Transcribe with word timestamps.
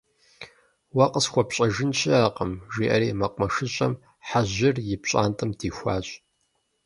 Уэ 0.95 1.05
къысхуэпщӏэжын 1.11 1.91
щыӏэкъым,- 1.99 2.51
жиӏэри 2.73 3.09
Мэкъумэшыщӏэм 3.19 3.93
Хьэжьыр 4.27 4.75
и 4.93 4.95
пщӏантӏэм 5.01 5.49
дихуащ. 5.59 6.07